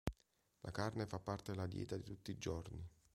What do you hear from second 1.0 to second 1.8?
fa parte della